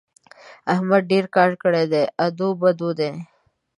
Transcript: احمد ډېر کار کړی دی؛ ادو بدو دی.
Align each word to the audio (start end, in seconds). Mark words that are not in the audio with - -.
احمد 0.73 1.01
ډېر 1.11 1.25
کار 1.35 1.51
کړی 1.63 1.85
دی؛ 1.91 2.03
ادو 2.25 2.49
بدو 2.61 2.89
دی. 2.99 3.11